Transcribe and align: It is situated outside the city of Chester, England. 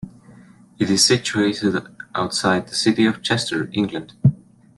It 0.79 0.89
is 0.89 1.05
situated 1.05 1.75
outside 2.15 2.67
the 2.67 2.73
city 2.73 3.05
of 3.05 3.21
Chester, 3.21 3.69
England. 3.71 4.13